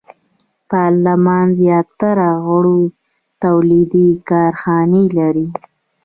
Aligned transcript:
پارلمان 0.69 1.45
زیاتره 1.59 2.27
غړو 2.45 2.79
تولیدي 3.43 4.09
کارخانې 4.29 5.03
لرلې. 5.17 5.47